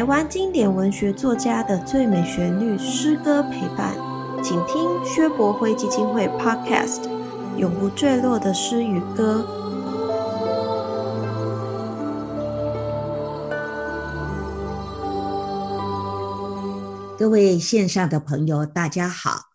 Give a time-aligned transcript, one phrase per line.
[0.00, 3.94] 台湾经典文学作家的最美旋律诗歌陪伴，
[4.42, 7.02] 请听薛伯辉基金会 Podcast
[7.58, 9.44] 《永不坠落的诗与歌》。
[17.18, 19.50] 各位线上的朋友，大家好，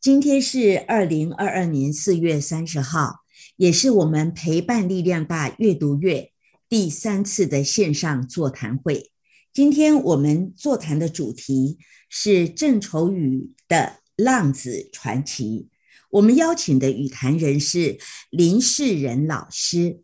[0.00, 3.16] 今天是二零二二年四月三十号，
[3.56, 6.30] 也是我们陪伴力量大阅读月
[6.70, 9.09] 第三次的线上座谈会。
[9.52, 13.76] 今天我们座谈的主题是郑愁予的
[14.22, 15.68] 《浪子传奇》。
[16.10, 17.98] 我们邀请的语坛人是
[18.30, 20.02] 林世仁老师。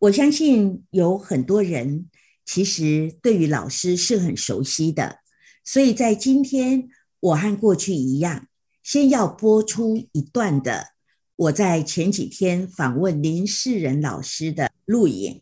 [0.00, 2.08] 我相信有很多人
[2.44, 5.20] 其实对于老师是很熟悉的，
[5.64, 6.88] 所以在今天
[7.20, 8.48] 我和过去一样，
[8.82, 10.88] 先要播出一段的
[11.36, 15.40] 我在前几天访问林世仁老师的录影。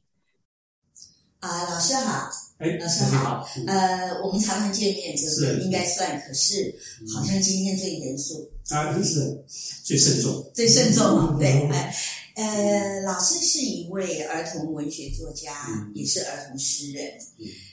[1.41, 2.31] 啊，老师好。
[2.59, 3.47] 哎，老师好。
[3.67, 5.61] 呃，我们常常见面，就是？
[5.61, 6.20] 应该算。
[6.27, 6.75] 可是
[7.15, 9.45] 好像今天最严肃啊，就是
[9.84, 11.39] 最慎重，最慎重。
[11.39, 11.95] 对，哎，
[12.37, 15.53] 呃，老师是一位儿童文学作家，
[15.95, 17.12] 也是儿童诗人。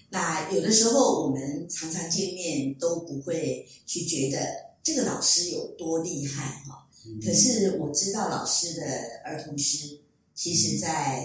[0.10, 4.38] 那有的时候我们常常见面都不会去觉得
[4.84, 6.86] 这个老师有多厉害哈。
[7.26, 8.84] 可是我知道老师的
[9.24, 9.98] 儿童诗，
[10.36, 11.24] 其实在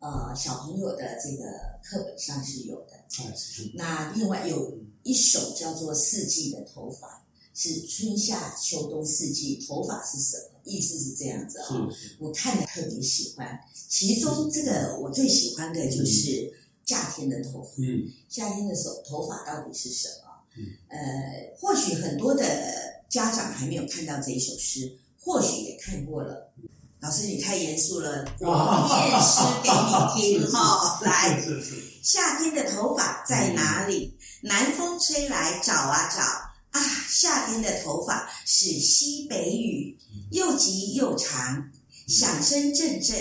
[0.00, 1.44] 呃小朋友的这个
[1.88, 3.04] 课本上是有的。
[3.74, 7.06] 那另外有一首叫做《四季的头发》，
[7.54, 10.60] 是春夏秋冬四季，头发是什么？
[10.64, 11.88] 意思是这样子啊。
[12.18, 16.52] 我看的特别喜欢，其中这个我最喜欢的就是
[16.84, 17.70] 夏天的头发。
[17.78, 20.24] 嗯，夏天的时候头发到底是什么？
[20.56, 22.44] 嗯，呃，或许很多的
[23.08, 26.52] 家长还没有看到这一首诗，或许也看过了。
[27.00, 30.98] 老师，你太严肃了，我念诗给你听哈。
[31.02, 31.40] 来，
[32.02, 34.16] 夏天的头发在哪里？
[34.42, 36.22] 南风吹来找啊找
[36.70, 39.98] 啊，夏天的头发是西北雨，
[40.30, 41.70] 又急又长，
[42.08, 43.16] 响声阵阵，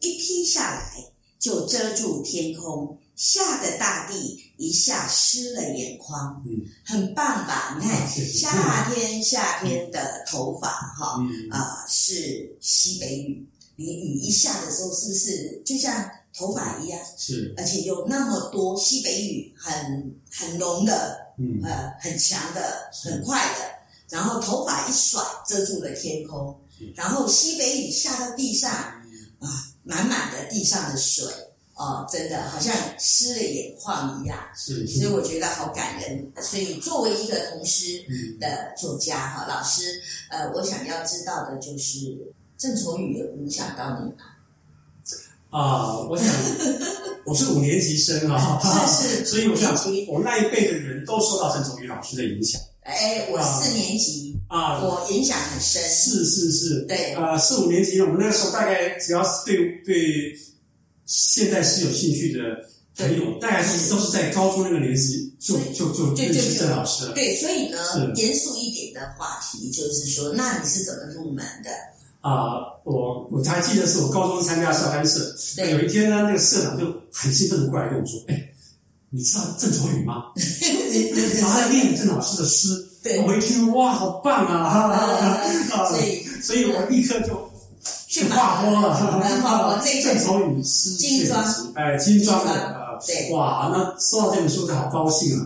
[0.00, 0.92] 一劈下来
[1.38, 2.98] 就遮住天空。
[3.16, 7.76] 吓得大地一下湿了眼眶，嗯，很棒吧？
[7.78, 11.18] 你看夏天夏天的头发哈，
[11.50, 13.46] 啊是西北雨，
[13.76, 16.98] 你雨一下的时候是不是就像头发一样？
[17.18, 19.74] 是，而且有那么多西北雨，很
[20.30, 23.70] 很浓的，嗯，呃，很强的，很快的，
[24.08, 26.58] 然后头发一甩遮住了天空，
[26.94, 31.26] 然后西北雨下到地上，啊，满满的地上的水。
[31.76, 36.32] 哦，真的好像湿了眼眶一样，是，所以我觉得好感人。
[36.40, 38.02] 所以作为一个童诗
[38.40, 40.00] 的作家哈，老师，
[40.30, 42.16] 呃，我想要知道的就是
[42.56, 44.24] 郑愁予有影响到你吗？
[45.50, 46.26] 啊，我想
[47.26, 49.74] 我是五年级生啊，是是，所以我想
[50.08, 52.58] 我那一辈的人都受到郑愁予老师的影响。
[52.84, 55.82] 哎，我四年级啊，我影响很深。
[55.82, 60.34] 是是是，对，啊，四五年级我们那个时候大概只要是对对。
[61.06, 62.40] 现在是有兴趣的
[62.96, 67.12] 朋友，大概是都是在高中那个年纪就就就认识郑老师了。
[67.12, 67.78] 对，所以呢，
[68.16, 71.70] 严肃一点的话题就是说，那你是怎么入门的？
[72.22, 75.32] 啊，我我还记得是我高中参加校刊社，
[75.70, 78.50] 有一天呢，那个社长就很兴奋的过来跟我说：“哎，
[79.10, 80.24] 你知道郑愁予吗？
[81.40, 82.84] 然后念郑老师的诗。”
[83.24, 85.38] 我一听，哇，好棒啊！
[85.88, 87.48] 所以，所以我立刻就。
[88.16, 88.94] 去画波了，
[89.42, 91.44] 画波这郑愁予诗精装，
[91.74, 95.38] 哎，精装的啊，对，哇，那收到这本书就好高兴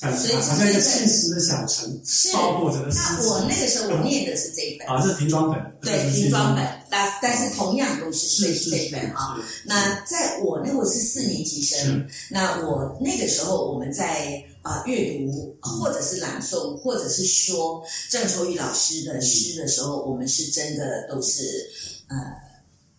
[0.00, 1.88] 啊，所以好像一个现实的小城，
[2.32, 4.88] 包裹着的诗那我那个时候我念的是这一本。
[4.88, 9.36] 啊，这是平装本，对，平装本，但但是同样都是这这本啊。
[9.64, 17.80] 那在我那我是四年级生，那我那个时候我们在啊阅读或者是朗诵或者是说
[18.10, 21.70] 郑愁予老师的诗的时候，我们是真的都是。
[22.08, 22.16] 呃，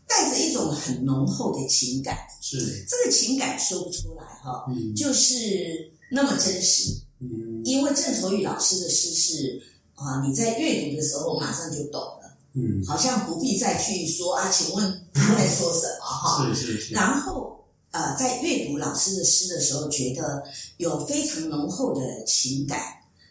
[0.08, 6.94] 带着一种很浓厚的情感，是这个情感说不出来哈，嗯就是那么真实。
[7.20, 9.62] 嗯，因为郑愁予老师的诗是
[9.96, 16.46] 啊，你在阅读的时候马上就懂了，嗯，好像不必再去说啊，请问他在说什么哈？
[16.54, 16.94] 是是是。
[16.94, 20.44] 然后呃，在阅读老师的诗的时候，觉得
[20.78, 22.80] 有非常浓厚的情感，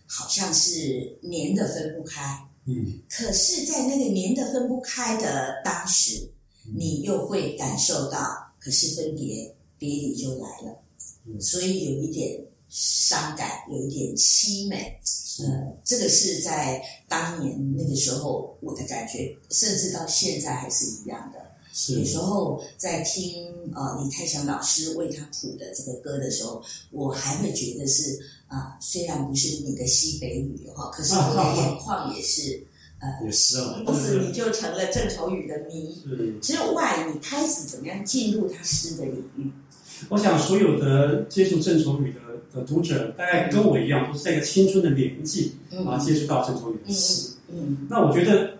[0.06, 2.42] 好像是粘的分不开。
[2.66, 6.28] 嗯，可是，在那个黏的分不开的当时，
[6.76, 10.76] 你又会感受到，可是分别别离就来了，
[11.40, 14.98] 所以有一点伤感，有一点凄美。
[15.38, 21.46] 呃，这个是在当年那个时候我的感觉，甚至到现在还是一样的。
[21.94, 28.18] 有时候在听呃李泰祥老师为他谱的这个歌的时候，我还会觉得是
[28.48, 32.62] 啊，虽然不是你的西北语哈，可是 你的眼眶也是
[32.98, 36.02] 呃，也是啊，因此你就成了郑愁予的迷。
[36.40, 39.50] 之外，你开始怎么样进入他诗的领域？
[40.08, 42.20] 我想所有的接触郑愁予的
[42.54, 45.56] 的读者，大概跟我一样，都是在一个青春的年纪
[45.86, 47.32] 啊，接触到郑愁予的诗。
[47.48, 48.56] 嗯，那我觉得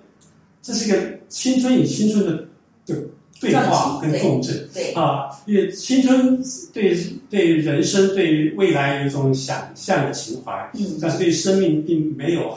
[0.63, 2.47] 这是一个青春与青春的
[2.87, 3.03] 的
[3.41, 4.69] 对话跟共振。
[4.73, 6.43] 对啊，因为青春
[6.73, 6.97] 对
[7.29, 12.57] 对人生、对未来有一种想象的情怀，嗯，但是对生命并没有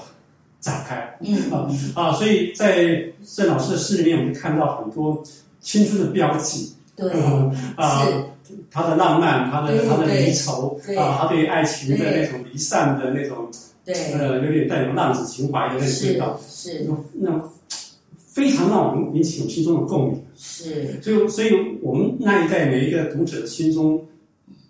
[0.60, 1.18] 展开。
[1.22, 3.04] 嗯啊啊，所以在
[3.36, 5.24] 郑老师的诗里面，我们看到很多
[5.62, 6.74] 青春的标记。
[6.96, 7.10] 对
[7.76, 8.26] 啊。
[8.72, 13.48] 他的浪漫，他的他的离愁啊，他对爱情的那种离散的那种，
[13.86, 17.50] 呃，有点带有浪子情怀的那种味道，是那那
[18.32, 20.24] 非常让我们引起我们心中的共鸣。
[20.38, 21.50] 是，所以所以
[21.82, 24.02] 我们那一代每一个读者的心中，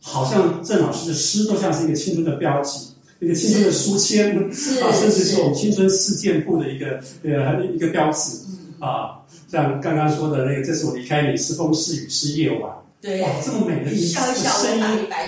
[0.01, 2.87] 好像郑老师的诗都像是一个青春的标记，
[3.19, 8.37] 一个青春的书签啊，甚至是我们青春事件簿的一个呃一个标志
[8.79, 9.19] 啊。
[9.51, 12.71] 像刚刚说的那个，这是我离开你，是风是雨是夜晚。
[13.01, 14.43] 对，这么美的一声音，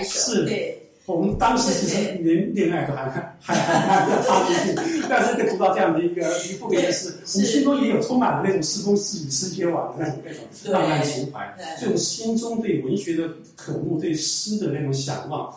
[0.04, 15.52] 是，我们当时其实连恋爱都还还还还有差别性，但是读到这样的一个一副别的诗，我们心中也有充满了那种诗风诗雨诗篇晚的那种那种浪漫情怀，这种心中对文学的渴慕，对诗的那种向往，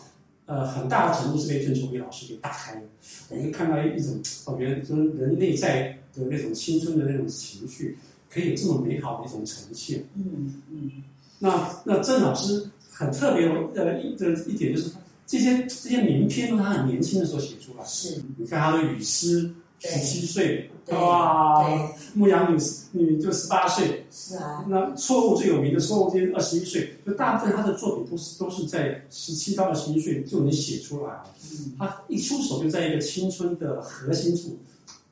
[0.47, 2.81] 呃，很大的程度是被郑愁予老师给打开了。
[3.29, 7.95] 我们看到一种，我觉得就是人内在的那种青春的那种情绪，
[8.33, 10.03] 可以有这么美好的一种呈现。
[10.15, 10.91] 嗯嗯。
[11.37, 14.89] 那那郑老师很特别呃一的一点就是
[15.25, 17.83] 这些这些名篇都是他很年轻的时候写出来。
[17.85, 19.43] 是，你看他的《雨诗》，
[19.79, 22.61] 十七岁，哇，牧羊女
[22.91, 24.05] 女就十八岁。
[24.11, 24.65] 是啊。
[24.69, 31.13] 那错误最有名的错误，今二十一岁，就大部分他的作品都是都是在十七到二十一岁就能写出来。
[31.51, 31.73] 嗯。
[31.77, 34.57] 他一出手就在一个青春的核心处，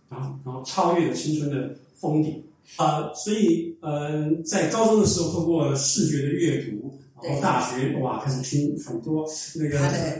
[0.09, 2.41] 然后然后超越了青春的峰顶。
[2.77, 9.25] 啊，所以呃，在高中的时候通过视觉的阅读，然后大学哇开始听很多
[9.55, 9.77] 那个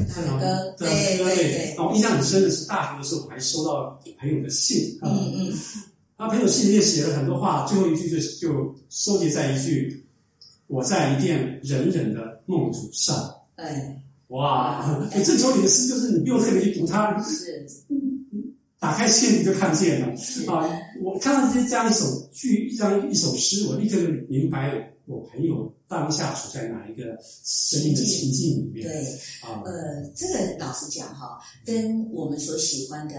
[0.07, 1.73] 唱歌，对对对。
[1.77, 5.53] 然后印象很深的是，大学的时候我还收到朋友的信，嗯嗯，
[6.17, 10.05] 他朋友信里面写了很多话，最后一句就就收集在一句
[10.67, 13.15] ：“我在一片忍忍的梦祖上。”
[13.55, 17.67] 哎，哇，郑愁予的诗就是你不用特别去读它，是。
[18.79, 20.07] 打开信你就看见了
[20.51, 20.69] 啊！
[21.01, 22.03] 我看到这这样一首
[22.33, 28.87] 句，一张一首诗，我立刻就明白我朋友当下处在哪一个生命的情境里面。
[28.87, 29.05] 对，
[29.41, 33.15] 啊，呃，这个老实讲哈，跟我们所喜欢的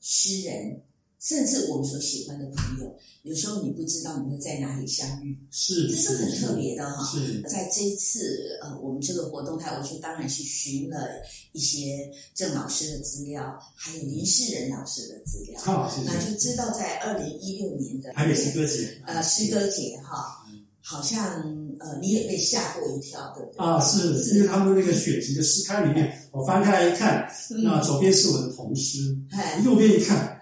[0.00, 0.80] 诗人。
[1.20, 7.02] 甚至我们所喜欢的朋友，有时候你不知道你会在哪里相遇，是，这是很特别的哈。
[7.02, 11.08] 是，在这一次呃，我们这个活动台，我就当然是寻了
[11.52, 15.58] 一些郑老师的资料，还有林世仁老师的资料，
[16.04, 20.43] 那就知道在二零一六年的台北诗歌节，呃，诗歌节哈，
[20.86, 21.40] 好像
[21.80, 27.26] 呃你也被吓过一跳的啊，是，因为他们那个选集的诗刊里面，我翻开来一看，
[27.62, 29.16] 那左边是我的同诗，
[29.64, 30.38] 右边一看。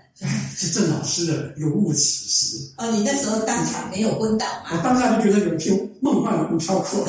[0.62, 2.56] 是郑老师的有物启时。
[2.76, 4.70] 哦，你那时候当场没有昏倒吗？
[4.70, 7.04] 我当下就觉得有一片梦幻的 无飘阔，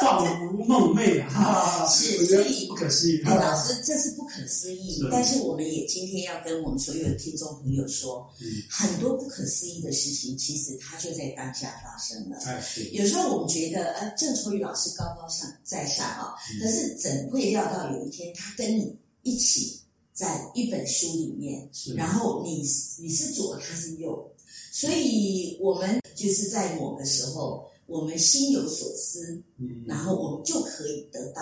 [0.00, 1.86] 恍如梦寐啊！
[1.88, 3.22] 是，所以不可思议。
[3.26, 5.06] 哎老师，这是不可思议。
[5.12, 8.26] 但是我们也今天要跟我们所有的听众朋友说，
[8.70, 12.38] 很多不可思议的事情，其实它就在当下发生了。
[12.46, 12.84] 哎，是。
[12.90, 19.77] 有时候我们觉得，呃，郑愁予老师高高上在上啊，可是怎会料到有一天他跟你一起。
[20.18, 22.56] 在一本书里面，然后你
[22.98, 24.28] 你是左，他是右，
[24.72, 29.40] 所以我们就是在某个时候，我们心有所思，
[29.86, 31.40] 然后我们就可以得到。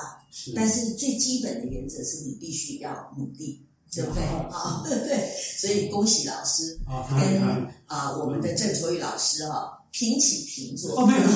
[0.55, 4.23] 但是最基本的原则是你必须要努力，对不对？
[4.23, 5.33] 啊， 对。
[5.57, 6.79] 所以恭喜老师
[7.19, 7.41] 跟
[7.87, 11.01] 啊我们的郑愁予老师哈平起平坐。
[11.01, 11.31] 哦，没有，没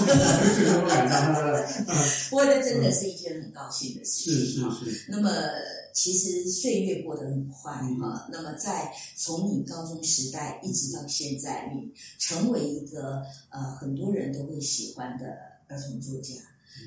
[1.49, 1.95] 有，
[2.29, 4.71] 不过这真的是一件很高兴的事情。
[4.71, 5.07] 是是是。
[5.09, 5.31] 那么。
[5.93, 15.27] 其实岁月过得很快哈，那么在从你高中时代一直到现在，你成为一个呃很多人都会喜欢的
[15.67, 16.35] 儿童作家，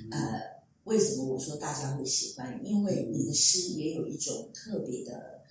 [0.09, 0.39] 呃，
[0.85, 2.57] 为什么我说大家会喜欢？
[2.63, 5.41] 因为你的诗也有一种特别的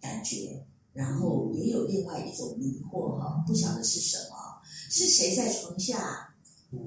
[0.00, 4.36] 感觉，然后也有另外一种迷惑哈，不晓得是什么，
[4.92, 6.28] 是谁在床下？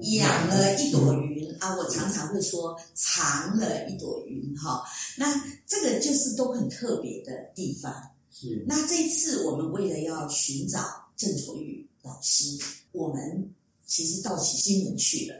[0.00, 4.82] 养了一朵云啊，我常常会说藏了一朵云哈。
[5.16, 5.32] 那
[5.66, 7.92] 这个就是都很特别的地方。
[8.32, 8.64] 是。
[8.66, 10.80] 那这一次我们为了要寻找
[11.16, 12.58] 郑愁予老师，
[12.90, 13.48] 我们
[13.86, 15.36] 其实到起金门去了。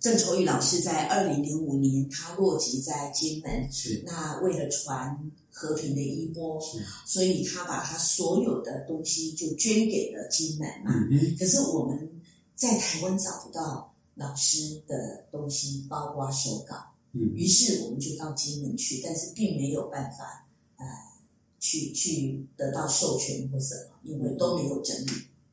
[0.00, 3.72] 郑愁予老师在二零零五年他落籍在金门。
[3.72, 4.02] 是。
[4.06, 5.18] 那为了传
[5.60, 6.58] 和平的衣钵，
[7.04, 10.90] 所以他把他所有的东西就捐给了金门嘛。
[11.38, 12.10] 可是我们
[12.56, 16.76] 在台湾找不到老师的东西，包括手稿。
[17.12, 20.48] 于是我们就到金门去，但是并没有办法
[20.78, 20.86] 呃
[21.58, 24.96] 去去得到授权或什么，因为都没有整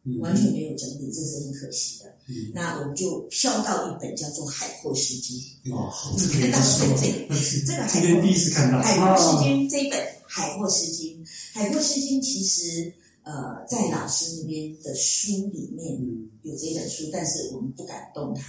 [0.06, 2.17] 理，完全没有整理，这是很可惜的。
[2.54, 5.40] 那我们就飘到一本叫做《海阔诗经》
[5.76, 5.90] 哦，
[6.32, 12.94] 看到这这这个海阔第一次看到《海阔诗经》这一本《海阔诗经》，《海阔诗经》其实
[13.24, 15.98] 呃在老师那边的书里面
[16.44, 18.44] 有这本书，但是我们不敢动它。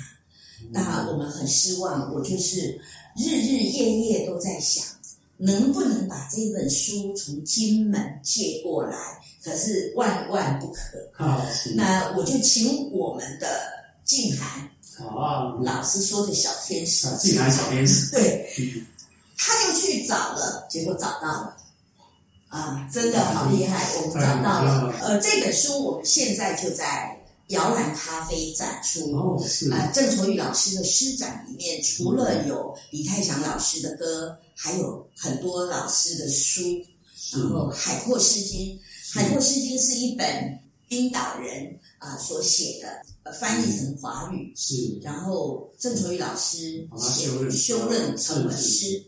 [0.73, 2.81] 那我们很失望，我就是
[3.17, 4.85] 日日夜夜都在想，
[5.37, 9.18] 能不能把这本书从金门借过来？
[9.49, 11.25] 可是万万不可。
[11.25, 13.47] 啊，那我就请我们的
[14.05, 18.53] 静涵啊，老师说的小天使，静涵小天使， 对，
[19.37, 21.57] 他就去找了，结果找到了，
[22.49, 24.95] 啊，真的好厉害，我们找到了。
[25.01, 27.15] 呃，这本书我们现在就在。
[27.49, 29.11] 摇篮咖啡展出，
[29.73, 36.61] 啊，郑愁予老师的诗展里面，除了有李泰祥老师的歌，还有很多老师的书。
[37.33, 38.61] 然后《海阔诗经》，
[39.15, 44.53] 《海阔诗经》是一本冰岛人啊所写的，翻译成华语。
[44.57, 44.75] 是。
[45.03, 49.03] 然后郑愁予老师写修润成了诗。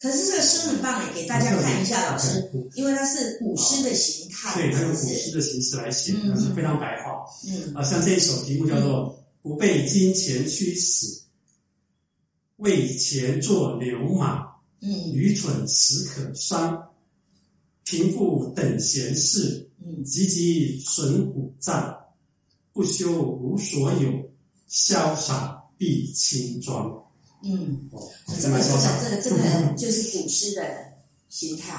[0.00, 7.24] 可是这个诗很棒诶，给大家看一下，老师，因为它是古诗的形态，对，它用古诗的形式来写，它是非常白话。
[7.46, 11.06] 嗯，啊，像这一首题目叫做“不被金钱驱使，
[12.56, 14.46] 为钱做牛马”，
[14.82, 16.86] 嗯，愚蠢实可伤，
[17.84, 21.94] 贫富等闲事，嗯，急急损虎战，
[22.72, 24.10] 不修无所有，
[24.70, 26.90] 潇洒必轻装。
[27.42, 27.88] 嗯，
[28.40, 30.62] 这个这个这个就是古诗的
[31.28, 31.74] 形态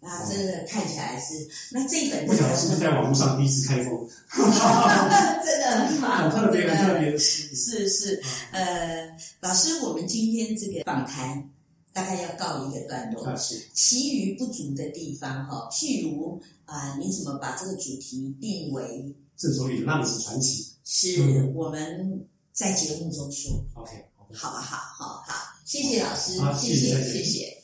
[0.00, 4.08] 啊，这个看起来是那这一本不晓得是不是在网络上第一次开封，
[5.44, 11.46] 真的很 棒，特别特别是是呃，老师，我们今天这个访谈
[11.92, 20.72] 大概要告一个段落，是其余不足的地方哈，譬如啊，你怎么把这个主题定为正所谓浪子传奇？
[20.84, 24.04] 是我们在节目中说，OK。
[24.32, 27.60] 好好好好，谢谢老师，谢谢谢谢。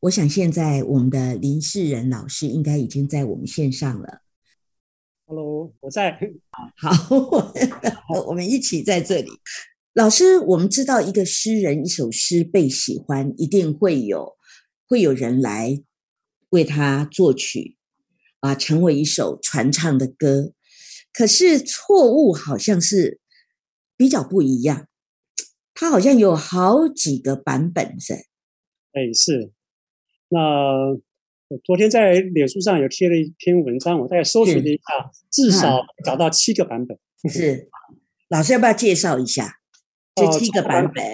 [0.00, 4.20] 我想现在我们的林世仁老师应该已经在我们线上了。
[5.24, 6.18] Hello，我在。
[6.76, 7.16] 好，
[8.26, 9.30] 我们 一起在这里。
[9.96, 14.36] 老师，我们知道一个诗人一首诗被喜欢，一定会有
[14.86, 15.82] 会有人来
[16.50, 17.78] 为他作曲
[18.40, 20.52] 啊，成为一首传唱的歌。
[21.14, 23.20] 可是错误好像是
[23.96, 24.86] 比较不一样。
[25.72, 28.16] 它好像有好几个版本噻。
[28.92, 29.50] 哎，是。
[30.28, 30.38] 那
[31.48, 36.98] 我昨天在脸书上有贴了一篇文章，我大概搜寻了一下，至少找到七个版本。
[37.32, 37.70] 是，
[38.28, 39.60] 老师要不要介绍一下
[40.16, 41.04] 这七个版本？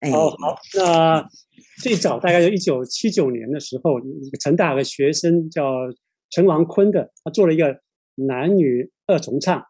[0.00, 0.36] 哎，好。
[0.74, 1.26] 那
[1.82, 4.00] 最早大概就一九七九年的时候，
[4.40, 5.64] 成大的学生叫
[6.30, 7.80] 陈王坤的，他做了一个
[8.16, 9.64] 男女二重唱。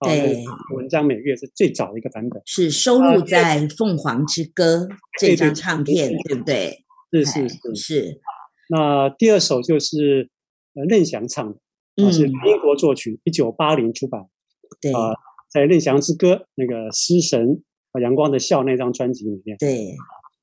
[0.00, 0.44] 对，
[0.74, 4.86] 文章每月是最早的一个版本，是收录在《凤凰之歌》
[5.18, 6.84] 这张唱片，对不对？
[7.12, 8.20] 是是是是。
[8.68, 10.28] 那第二首就是
[10.74, 11.50] 呃任翔唱
[11.94, 14.20] 的，是英国作曲，一九八零出版。
[14.82, 15.14] 对啊，
[15.50, 17.62] 在《任翔之歌》那个《诗神和
[18.00, 19.56] 阳光的笑》那张专辑里面。
[19.58, 19.94] 对。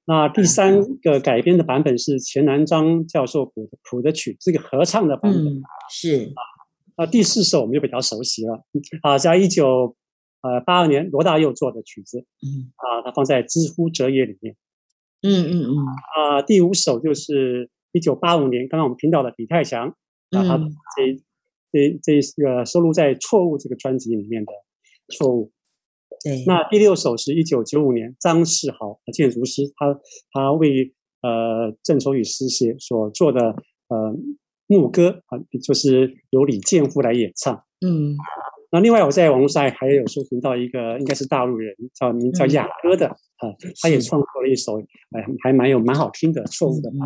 [0.05, 5.62] 那第三个改编的版本是钱南章教授谱谱的曲，是个合唱的版本。
[5.89, 6.33] 是。
[6.98, 8.63] 那第四首我们就比较熟悉了，
[9.01, 9.95] 啊，在一九
[10.41, 14.55] 呃八二年罗大佑做的曲子，嗯，啊，他放在《知乎者也》里面，
[15.24, 15.75] 嗯嗯嗯，
[16.15, 20.57] 啊，第五首就是一九八五年刚刚我们听到的李泰祥，啊，他
[20.95, 21.17] 这
[21.72, 24.51] 这这个收录在《错误》这个专辑里面的
[25.17, 25.45] 《错误》，
[26.22, 29.98] 对，那第六首是一九九五年张世豪建筑师，他
[30.32, 33.55] 他为呃郑愁予诗写所做的
[33.88, 34.15] 呃。
[34.65, 37.53] 牧歌啊，就是由李健夫来演唱。
[37.86, 38.15] 嗯，
[38.72, 43.51] 那另外我在网络上还有搜寻到一个，应该是大陆人，叫名叫雅歌的啊，
[43.82, 47.05] 他也创作了一首，哎，还蛮有蛮好听的《错误的吧？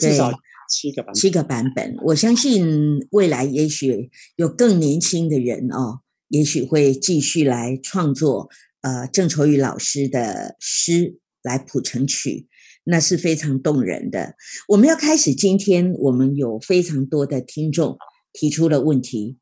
[0.00, 0.32] 至少
[0.70, 1.96] 七个版本七个版本。
[2.02, 8.48] 我相信未来也许有更年轻的人哦，也许会继续来创作
[8.80, 12.48] 呃郑愁予老师的诗来谱成曲。
[12.84, 14.34] 那是非常动人的。
[14.66, 17.98] 我们要开始，今天我们有非常多的听众
[18.32, 19.36] 提出了问题，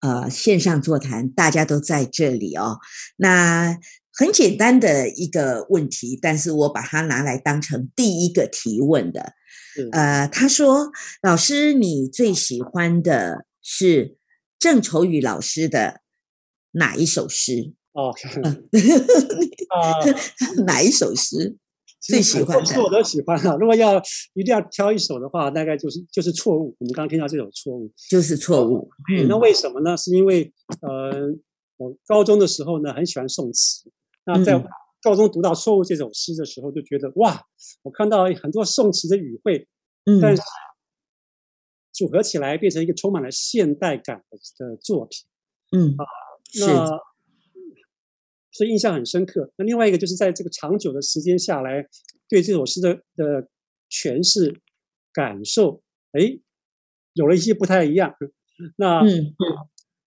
[0.00, 2.78] 呃，线上座谈大家都在这里哦。
[3.16, 3.76] 那
[4.12, 9.32] 很简单的一个问题，但是我把它拿来当成第一个提问的。
[9.90, 14.16] 呃，他说：“老师，你最喜欢的是
[14.58, 16.00] 郑愁予老师的
[16.78, 17.72] 哪一首诗？
[17.92, 18.12] 哦，
[19.74, 19.82] 啊，
[20.64, 21.56] 哪一首诗
[22.00, 22.82] 最喜欢的？
[22.82, 23.56] 我都喜欢啊。
[23.56, 24.00] 如果要
[24.34, 26.76] 一定要挑一首的话，大概就是就是错误。
[26.78, 28.88] 我们刚刚听到这首错误，就是错误。
[29.28, 29.96] 那为什么呢？
[29.96, 31.28] 是因为呃，
[31.76, 33.90] 我高中的时候呢，很喜欢宋词。
[34.24, 34.62] 那在
[35.02, 37.42] 高中读到《错误》这首诗的时候，就觉得哇，
[37.82, 39.66] 我看到很多宋词的语汇，
[40.04, 40.42] 嗯，但是
[41.92, 45.26] 组合起来变成一个充满了现代感的作品，
[45.72, 46.04] 嗯啊，
[46.60, 46.86] 那
[48.52, 49.52] 所以印象很深刻。
[49.56, 51.86] 那另外一个就是在这个长久的时间下来，
[52.28, 53.48] 对这首诗的的
[53.90, 54.60] 诠释
[55.12, 56.38] 感受，哎，
[57.12, 58.14] 有了一些不太一样。
[58.76, 59.34] 那嗯，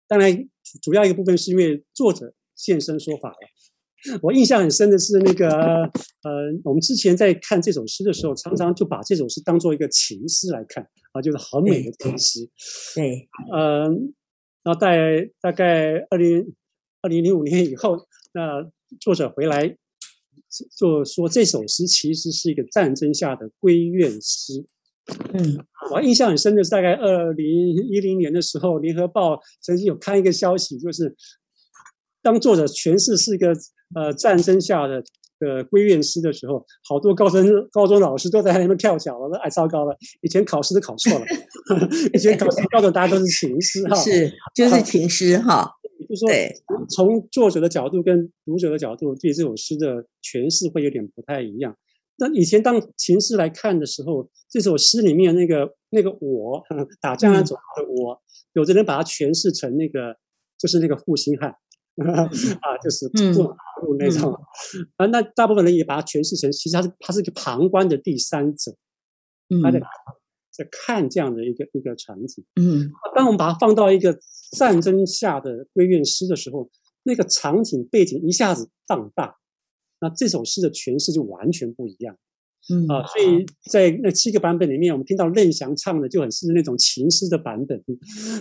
[0.07, 0.47] 当然
[0.81, 3.37] 主要一个部分是因为作者现身说法了。
[4.21, 5.91] 我印象很深的是那个呃，
[6.63, 10.81] 我们之前在看这首诗的时候，常常就把这首诗当做一个情诗来看
[11.11, 12.49] 啊，就是很美的情诗。
[12.95, 13.97] 对，嗯，然
[14.65, 16.53] 后在大概二零
[17.01, 19.75] 二零零五年以后，那作者回来
[20.77, 24.65] 就说这首诗其实是一个战争下的归怨诗。
[25.33, 31.15] 嗯，我印象很深的是大概二零一零年的时候，《联合报》曾经有刊一个消息，就是
[32.21, 33.53] 当作者诠释是一个。
[33.95, 35.03] 呃，战争下的
[35.39, 39.95] 呃归院诗的时候，好多高中高中老师都在那边跳脚了，哎，糟糕了！
[40.21, 41.25] 以前考试都考错了，
[42.13, 45.71] 以前考试标准大家都是情诗哈，是就是情诗哈。
[46.07, 46.29] 就说
[46.89, 51.75] 从作者的角度跟读者的角度对这首诗的诠释会有点不太一样。
[52.17, 56.63] 那以前当情诗来看的时候，这首诗里面那个那个我
[56.99, 58.19] 打架那种的我，
[58.53, 60.15] 有的人把它诠释成那个
[60.57, 61.53] 就是那个负心汉。
[61.99, 63.09] 啊，就是
[63.79, 64.33] 做那种
[64.97, 68.75] 啊，那大部分人也把它诠释成，其实他是他是一个旁观的第三者，
[69.63, 69.79] 他在
[70.51, 72.43] 在看这样的一个一个场景。
[72.59, 74.17] 嗯，当我们把它放到一个
[74.57, 76.69] 战争下的归院诗的时候，
[77.03, 79.37] 那个场景背景一下子放大，
[80.01, 82.17] 那这首诗的诠释就完全不一样。
[82.71, 87.83] 嗯啊，所以在那七个版本里面，我们听到任翔唱的就很是那种情诗的版本，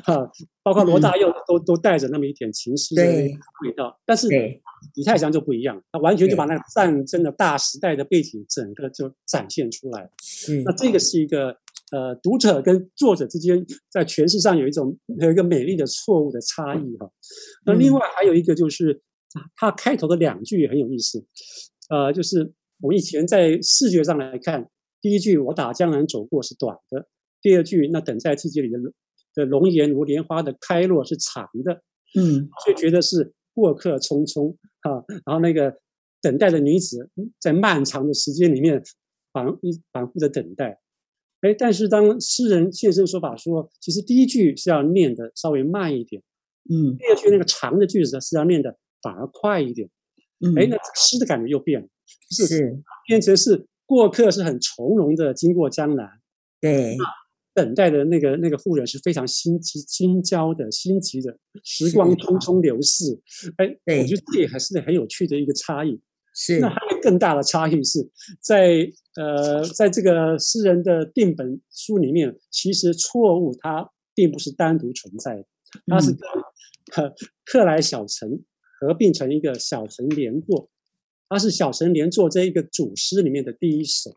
[0.05, 0.31] 哈，
[0.63, 3.99] 包括罗大佑都都带着那么一点情诗的味道。
[4.05, 10.11] 但是李泰祥就不一样，他完全就把那个战争的大时代的背景整个就展现出来。
[10.51, 11.57] 嗯，那这个是一个
[11.91, 17.11] 呃读者跟作者之间在诠释上有一种有一个美丽的错误的差异哈。
[17.65, 19.01] 那另外还有一个就是
[19.57, 21.25] 他开头的两句也很有意思，
[21.89, 22.53] 呃，就是。
[22.81, 24.69] 我们以前在视觉上来看，
[25.01, 27.09] 第一句“我打江南走过”是短的，
[27.43, 28.79] 第二句“那等在季节里的
[29.35, 31.83] 的容颜如莲花的开落”是长的，
[32.17, 35.77] 嗯，就觉得是过客匆匆啊，然后那个
[36.21, 37.11] 等待的女子
[37.41, 38.83] 在漫长的时间里面
[39.33, 39.47] 反
[39.93, 40.79] 反复的等待，
[41.41, 46.23] 哎，但是当诗人现身说法说，其实第一句是要念的稍微慢一点，
[46.71, 49.89] 嗯，第二句那个长的句子是要念的反而快一点，
[50.41, 51.89] 嗯，哎，那诗的感觉又变了。
[52.31, 56.09] 是变成是过客是很从容的经过江南，
[56.61, 56.97] 对，
[57.55, 63.19] 等待的那个那个妇人是非常心急、心焦的、心急的，时光匆匆流逝。
[63.57, 63.67] 哎，
[63.99, 66.01] 我觉得这也还是很有趣的一个差异。
[66.35, 68.09] 是，那还有更大的差异是
[68.41, 75.45] 在呃，在这个诗人的定本书里面，其实错误它并不是单独存在的，
[75.87, 77.13] 它是跟
[77.45, 78.45] 克莱小城
[78.79, 80.71] 合并成一个小城连坐。
[81.29, 84.11] 它是小城连坐这一个组诗里面的第一首，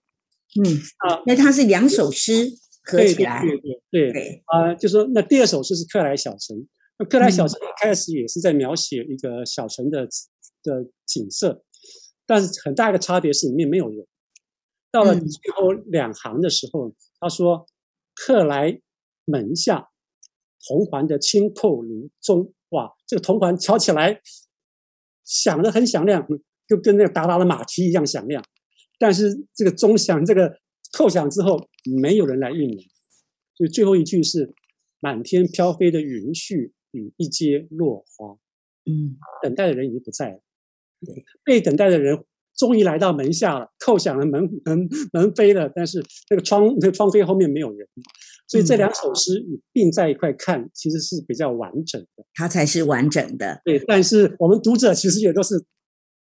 [0.63, 2.50] 嗯啊，那它是两首诗
[2.84, 3.58] 合起来，对
[3.91, 6.65] 对对啊，就说那第二首诗是克莱小城，
[6.97, 10.08] 那克莱小城一开始也是在描写一个小城的
[10.63, 11.63] 的景色，
[12.26, 14.08] 但是很大一个差别是里面没有人。
[14.89, 17.65] 到了最后两行的时候，他说
[18.13, 18.82] ：“克莱
[19.26, 19.89] 门下
[20.67, 24.21] 铜环的轻扣如钟，哇，这个铜环敲起来
[25.24, 26.28] 响得很响亮。”
[26.71, 28.41] 就跟那个达达的马蹄一样响亮，
[28.97, 30.57] 但是这个钟响，这个
[30.93, 31.67] 叩响之后，
[32.01, 32.88] 没有人来应你，
[33.57, 34.53] 所以最后一句是
[35.01, 38.38] “满天飘飞的云絮与一阶落花”。
[38.89, 40.39] 嗯，等待的人已经不在了，
[41.05, 42.23] 对，被等待的人
[42.55, 47.86] 终于来到门下了，叩响了门门门扉了，但是那个窗那个窗扉后面没有人，
[48.47, 53.62] 所以这两首诗你并在一块看，其实是比较完整的，它才是完整的。
[53.65, 55.65] 对，但是我们读者其实也都是。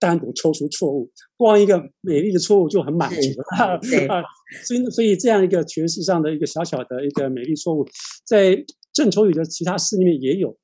[0.01, 3.81] 单独抽出错误，光一个美丽的错误就很满足了。
[4.67, 7.87] 所以所以这样一个诠释上的一个小小的一个美丽错误，
[8.27, 10.59] 在郑愁予的其他诗里面也有。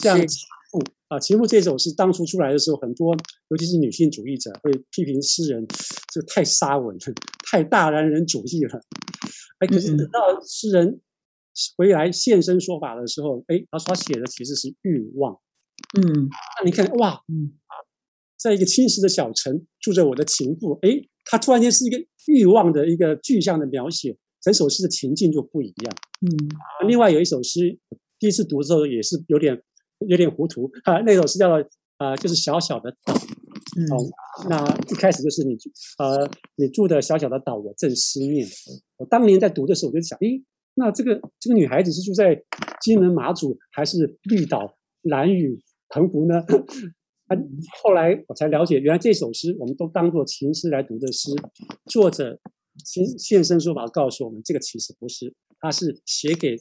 [0.00, 0.28] 这样情
[0.70, 3.16] 妇啊，情妇这首诗当初出来的时候，很多
[3.48, 5.66] 尤其是女性主义者会批评诗人，
[6.14, 7.14] 就太沙文了，
[7.50, 8.80] 太大男人主义了。
[9.58, 11.00] 哎，可是等到诗人
[11.76, 15.36] 回来现身说法的时候，哎，他说他写的其实是欲望。
[15.98, 16.28] 嗯，
[16.60, 17.52] 那你看，哇，嗯，
[18.38, 20.90] 在一个青石的小城住着我的情妇，哎，
[21.24, 25.96] 他突然间是一个欲望的一个具象的描写，整首诗的情境就不一样。
[26.20, 27.76] 嗯，另外有一首诗，
[28.18, 29.60] 第一次读的时候也是有点
[30.06, 31.50] 有点糊涂啊，那首诗叫
[31.98, 33.12] 呃，就是小小的岛。
[33.14, 33.96] 哦，
[34.48, 35.56] 那一开始就是你
[35.98, 38.46] 呃，你住的小小的岛，我正思念。
[38.98, 40.42] 我当年在读的时候，我就想，诶，
[40.74, 42.40] 那这个这个女孩子是住在
[42.80, 45.60] 金门马祖，还是绿岛、蓝屿？
[45.90, 46.44] 澎湖呢？
[47.28, 47.36] 啊，
[47.82, 51.30] 后来我才了解，原来这首诗我们都当做情诗来读的诗。
[51.86, 52.38] 作者
[52.84, 56.56] 现现身说法告诉我们，这个其实不是，他是写给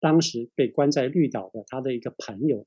[0.00, 2.66] 当时被关在绿岛的他的一个朋友。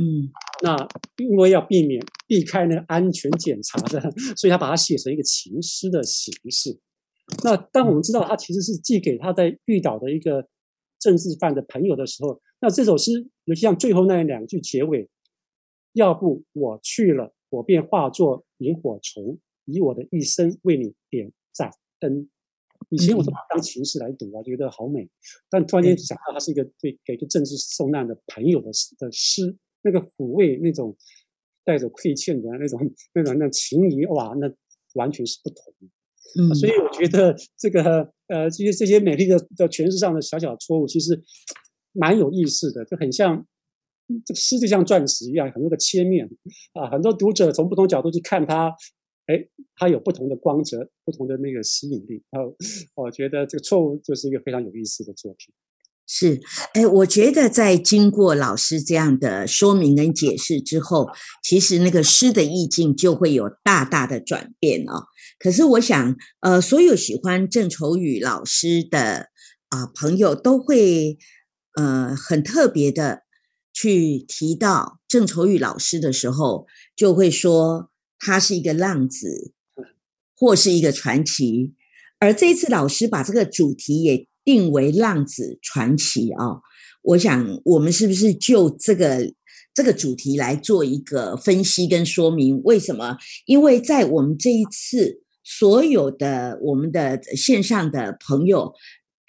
[0.00, 0.30] 嗯，
[0.62, 4.00] 那因为要避免避开那个安全检查的，
[4.36, 6.78] 所以他把它写成一个情诗的形式。
[7.44, 10.46] 那当我们知道他其实是寄给他在绿岛的一个
[10.98, 15.08] 政治犯的朋友的时候，那这首诗，尤其像最后那两句结尾，
[15.92, 22.28] 要不我去了，我便化作萤火虫，以我的一生为你点盏灯。
[22.88, 25.08] 以前我都把它当情诗来读啊，觉得好美。
[25.48, 30.96] 但突然间想到，它是一个对给个政治受难的朋友的的诗，那个抚慰，那种
[31.64, 32.80] 带着愧欠的那种
[33.14, 34.52] 那种那情谊，哇，那
[34.94, 35.74] 完全是不同。
[36.38, 41.22] 嗯，所以我觉得这个呃，这些这些美丽的的诠释上的小小错误，其实。
[41.94, 43.46] 蛮有意思的，就很像
[44.26, 46.28] 这个诗，就像钻石一样，很多个切面
[46.74, 46.90] 啊。
[46.90, 48.68] 很多读者从不同角度去看它，
[49.26, 49.42] 哎，
[49.76, 52.22] 它有不同的光泽，不同的那个吸引力。
[52.30, 52.54] 然 后，
[52.94, 55.54] 我觉得这个错误就是一个非常有意思的作品。
[56.06, 56.40] 是，
[56.74, 61.08] 哎，我觉得在经过老师这样的说明跟解释之后，
[61.42, 65.06] 其实那个诗的意境就会有大大的转变哦。
[65.38, 69.28] 可是，我想，呃，所有喜欢郑愁予老师的
[69.70, 71.16] 啊朋友都会。
[71.74, 73.22] 呃，很特别的
[73.72, 79.52] 去提到郑愁予老师的时候，就会说他是一个浪子，
[80.36, 81.72] 或是一个传奇。
[82.18, 86.60] 而这次老师把这个主题也定为浪子传奇啊，
[87.02, 89.32] 我想我们是不是就这个
[89.74, 92.60] 这个主题来做一个分析跟说明？
[92.62, 93.16] 为什么？
[93.46, 98.74] 因为在我们这一次所有的我们的线上的朋友。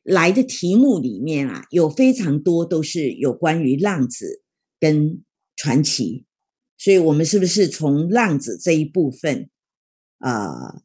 [0.04, 4.44] 来的题目里面啊，有非常多都是有关于浪子
[4.80, 5.24] 跟
[5.56, 6.26] 传奇，
[6.78, 9.50] 所以我们是不是从浪子这一部分
[10.18, 10.82] 啊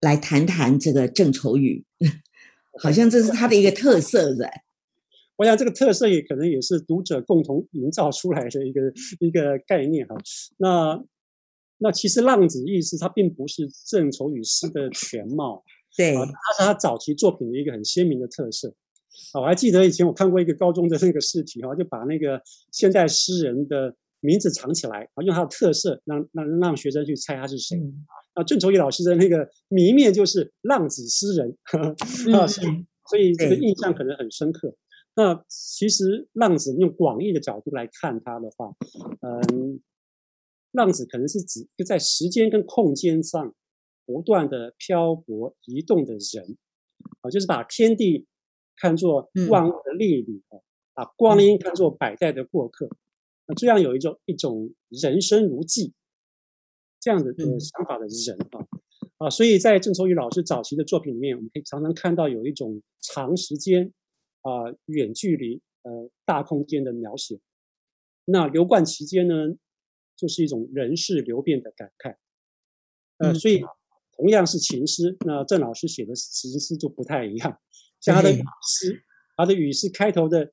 [0.00, 1.84] 来谈谈这个郑愁予？
[2.78, 4.48] 好像这是他的一个特色，的。
[5.36, 10.16] 我想这个特色也可能也是读者共同营造出来的一个一个概念哈。
[10.58, 11.02] 那
[11.78, 15.64] 那其实浪子意思，它并不是郑愁予诗的全貌。
[15.98, 16.22] 对，他
[16.56, 18.72] 是他早期作品的一个很鲜明的特色。
[19.32, 27.76] 啊，我还记得以前我看过一个高中的那个试题哈，就把那个现代诗人的名字藏起来，啊，用他的特色让让让学生去猜他是谁。
[28.34, 31.58] 啊，郑愁予老师的那个谜面就是浪子诗人，
[32.32, 34.72] 啊，所以这个印象可能很深刻。
[35.16, 38.72] 那其实浪子用广义的角度来看他的话，
[39.22, 39.80] 嗯，
[40.70, 43.52] 浪子可能是指就在时间跟空间上。
[44.08, 46.56] 不断的漂泊移动的人，
[47.20, 48.26] 啊，就是把天地
[48.74, 50.56] 看作万物的列旅啊，
[50.94, 52.88] 把光阴看作百代的过客，
[53.46, 55.92] 那这样有一种一种人生如寄
[56.98, 58.66] 这样的想法的人啊。
[59.18, 63.92] 啊，所以在郑愁予老师早期的作品里面，我们可以常常看到有一种长时间
[64.40, 67.38] 啊远距离呃大空间的描写，
[68.24, 69.34] 那流贯其间呢，
[70.16, 72.16] 就是一种人事流变的感慨，
[73.18, 73.62] 呃，所以。
[74.18, 77.56] 同样是情诗，那郑老师写的情诗就不太一样。
[78.02, 79.04] 像他的语诗，
[79.36, 80.52] 他的语诗开头的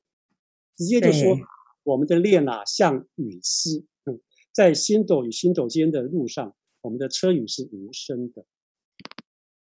[0.77, 1.37] 直接就说
[1.83, 3.85] ：“我们的恋啊，像雨丝，
[4.53, 8.45] 在星斗与星斗间的路上，我们的车语是无声的。”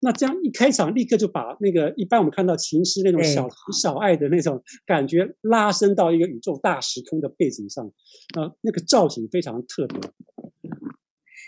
[0.02, 7.86] 那这样一开场，立刻就把那个一般我们看到情诗那种小情小爱的那种感觉拉伸到一个宇宙大时空的背景上，
[8.34, 10.00] 啊，那个造型非常特别。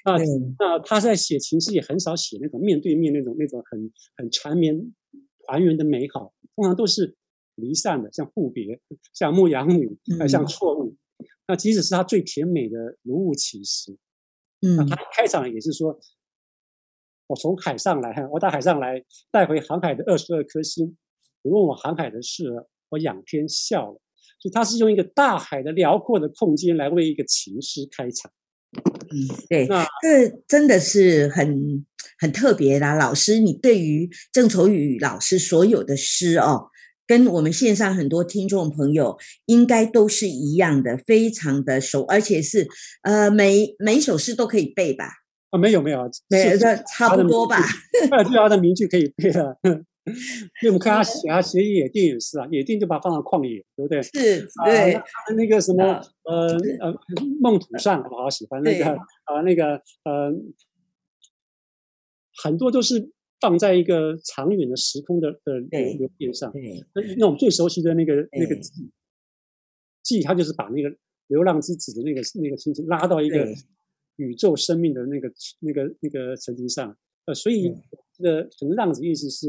[0.04, 0.16] 啊，
[0.58, 4.76] 那他在写情诗也很少写那种面对面那种那种很很缠绵
[5.46, 7.16] 团圆的美好，通常都是
[7.54, 8.80] 离散的，像互别，
[9.12, 10.96] 像牧羊女，啊，像错误。
[11.46, 13.96] 那即使是他最甜美的如雾起时，
[14.60, 15.98] 嗯，他开场也是说
[17.28, 20.96] ：“我从海上来，我到海上来，带回航海的二十二颗星。
[21.42, 24.00] 你问我航海的事，我仰天笑了。”
[24.40, 28.32] 就他是用一个大海的辽阔的空间来为一个情诗开场。
[29.48, 29.66] 对，
[30.02, 31.84] 这真的是很
[32.18, 32.94] 很特别啦。
[32.94, 36.68] 老师，你对于郑愁予老师所有的诗哦，
[37.06, 42.68] 跟我们线上很多听众朋友应该都是一样的，非常的熟，而且是
[43.02, 45.06] 呃每每一首诗都可以背吧？
[45.50, 47.58] 啊，没有没有，没有，是这差不多吧？
[48.10, 49.54] 呃，对啊，他的名句可以背啊。
[50.62, 54.02] 因为我们看他写，他写野地也是啊，野地就把它放到旷野，对不对？
[54.02, 56.94] 是，啊对那，那个什么啊呃呃
[57.40, 58.84] 梦土上，我好喜欢那个
[59.24, 60.32] 啊那个呃，
[62.42, 66.52] 很多都是放在一个长远的时空的的流流变上。
[66.94, 68.90] 那那我们最熟悉的那个那个对记，
[70.02, 70.92] 记他就是把那个
[71.28, 73.46] 流浪之子的那个那个亲情拉到一个
[74.16, 76.96] 宇宙生命的那个那个那个层级上。
[77.24, 77.72] 呃，所以
[78.12, 79.46] 这个可能浪子意思是，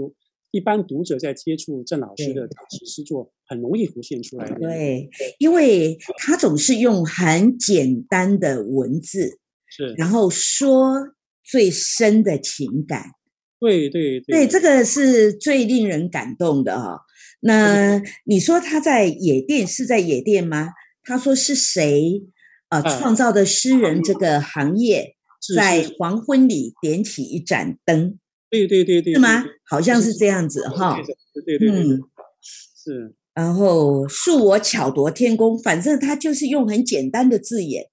[0.54, 4.56] 一般读者在接触郑老师的早期诗作，很容易浮现出来的。
[4.60, 13.14] 对，因为他总是用很简单的文字，是，然后说最深的情感。
[13.60, 17.00] 对对对，这个是最令人感动的哈、
[17.40, 20.70] 那 你说他在野店是在野店吗？
[21.04, 22.24] 他说是谁
[22.70, 25.16] 呃哎创造的诗人这个行业，
[25.56, 28.20] 在黄昏里点起一盏灯，
[28.68, 29.44] 对对对对，是吗？
[29.66, 30.96] 好像是这样子哈。
[31.34, 32.02] 对对对对，嗯，
[32.42, 33.16] 是。
[33.34, 37.90] 然后恕我巧夺天工，反正他就是用很简单的字眼，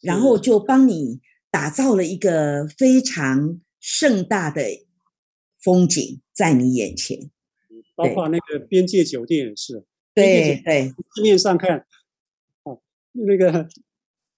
[0.00, 4.62] 然后就帮你打造了一个非常盛大的
[5.62, 7.30] 风景在你眼前。
[7.94, 10.92] 包括那个边界酒店也是，对对。
[11.14, 11.84] 字面上看，
[12.64, 12.80] 哦，
[13.12, 13.68] 那个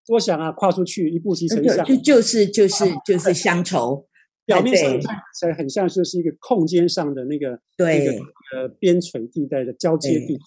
[0.05, 4.07] 多想啊，跨出去一步即成乡，就就是就是就是乡愁，
[4.55, 8.13] 表面上看起来很像就是一个空间上的那个那个
[8.55, 10.39] 呃边陲地带的交接地，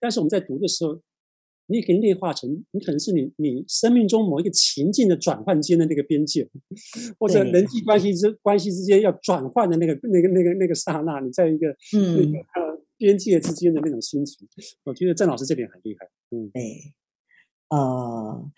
[0.00, 1.00] 但是我们在读的时候，
[1.66, 6.48] 你也可以内化成，你可能是你你生命中某一个情境的转换间的那个边界，
[7.18, 14.46] 或者人际关系之关系之间要转换的那个那个那个那个刹那，你在一个那嗯个呃边界之间的那种心情，
[14.84, 16.92] 我觉得郑老师这点很厉害，嗯，对，
[17.70, 18.50] 呃，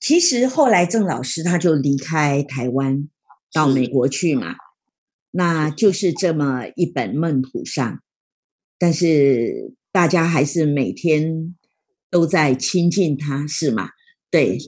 [0.00, 3.08] 其实后来郑老师他就离开台湾
[3.52, 4.54] 到美国去嘛，
[5.30, 7.96] 那就是这么一本《梦土上》，
[8.78, 11.56] 但是大家还是每天
[12.10, 13.90] 都在亲近他，是吗？
[14.30, 14.58] 对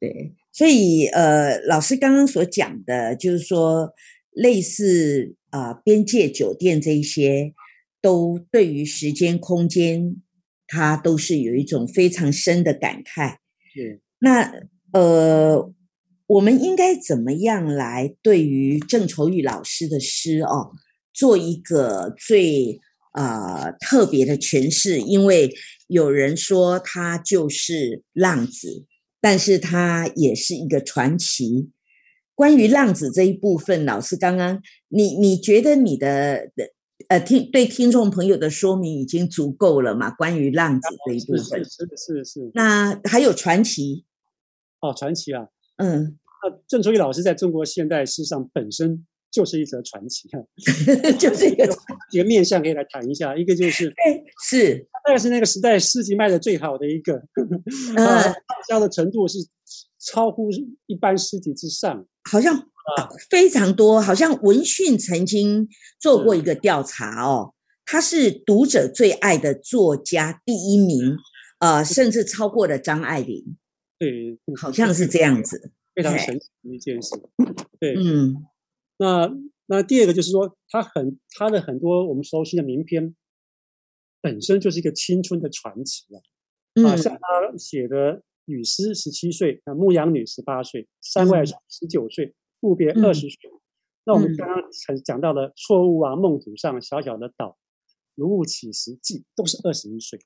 [0.00, 3.92] 对，所以呃，老师刚刚所讲的，就是说
[4.32, 7.54] 类似啊、呃边界酒店这一些，
[8.00, 10.16] 都对于时间空间，
[10.66, 13.36] 它都是有一种非常深的感慨。
[13.72, 14.52] 是，那
[14.92, 15.72] 呃，
[16.26, 20.72] 我们应该怎么样来对于郑愁予老师的诗哦，
[21.12, 22.80] 做一个最
[23.12, 25.00] 呃特别的诠释？
[25.00, 25.54] 因为
[25.86, 28.86] 有人说他就是浪子，
[29.20, 31.70] 但是他也是一个传奇。
[32.34, 36.70] 关于浪子这一部分，老师刚刚你你觉得你的的
[37.08, 40.10] 呃听对听众朋友的说明已经足够了嘛？
[40.10, 44.04] 关于浪子这一部分是是，是是是，那还有传奇，
[44.80, 50.38] 哦，传奇啊，嗯，那郑愁予老师在中国现代诗上本身就是一则传奇啊，
[51.18, 51.66] 就是一个
[52.10, 57.14] 几个面向可以来谈一下，一个就是对，是，大概是那个时代诗集卖的最好的一个，
[57.96, 58.34] 呃啊，畅
[58.68, 59.38] 销的程度是
[59.98, 60.48] 超乎
[60.86, 62.06] 一般诗集之上。
[62.30, 65.68] 好像呃非常多，好像文讯曾经
[66.00, 67.52] 做过一个调查哦，
[67.84, 71.16] 他是读者最爱的作家第一名，
[71.58, 73.56] 呃，甚至超过了张爱玲，
[73.98, 75.72] 对，好像是这样子。
[75.94, 77.10] 非常神奇的一件事。
[77.78, 78.44] 对，嗯，
[78.98, 79.30] 那
[79.66, 83.14] 那第二个就是说，他很他的很多我们熟悉的名篇，
[84.20, 86.18] 本身就是一个青春的传奇啊。
[86.88, 87.96] 啊，嗯像他写的
[88.46, 92.26] 《雨诗》十七岁，啊，《牧羊女》十八岁，《山外书》十九岁，
[92.60, 93.50] 《路别》嗯二十岁。
[94.04, 97.46] 那我们嗯刚刚才讲到了《错误啊》《梦土上》《小小的岛》
[98.16, 100.18] 《如雾起时记》，都是二十一岁，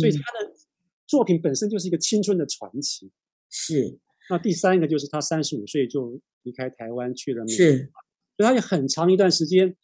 [0.00, 0.54] 所以嗯他的
[1.10, 3.10] 作品本身就是一个青春的传奇。
[3.50, 3.98] 是
[4.30, 7.90] 那第三个就是他三十五岁就离开台湾去了美国，是，
[8.36, 9.76] 所以他有很长一段时间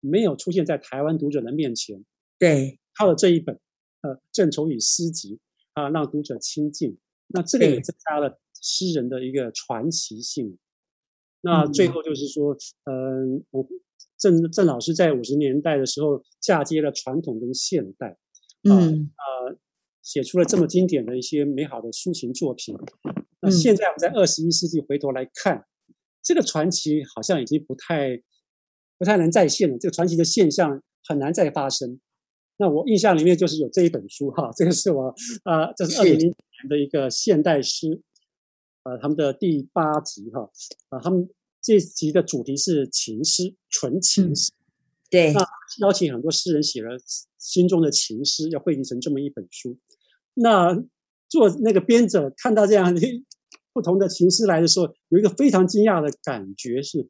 [0.00, 2.02] 没有出现在台湾读者的面前。
[2.38, 3.54] 对，靠了这一本
[4.00, 5.38] 呃郑愁予诗集
[5.74, 6.96] 啊，让读者亲近。
[7.34, 10.56] 那这个也增加了诗人的一个传奇性。
[11.42, 13.68] 那最嗯后就是说，嗯、我
[14.18, 18.16] 郑郑老师在五十年代的时候嫁接了传统跟现代，
[18.62, 19.58] 嗯呃，
[20.02, 22.74] 写出了这么经典的一些美好的抒情作品。
[23.40, 25.64] 那嗯现在我们在二十一世纪回头来看，
[26.22, 28.22] 这个传奇好像已经不太
[28.98, 32.00] 不太能再现了，这个传奇的现象很难再发生。
[32.58, 35.08] 那我印象里面就是有这一本书哈，这个是我
[35.42, 36.34] 啊、呃，这是二零年
[36.68, 38.00] 的一个现代诗
[38.84, 40.48] 呃他们的第八集哈，
[40.90, 41.28] 啊他们
[41.60, 44.52] 这集的主题是情诗，纯情诗。
[45.10, 45.40] 对，那
[45.80, 46.96] 邀请很多诗人写了
[47.38, 49.76] 心中的情诗，要汇集成这么一本书。
[50.34, 50.74] 那
[51.28, 52.94] 做那个编者看到这样
[53.72, 57.08] 不同的情诗来的时候，有一个非常惊讶的感觉是，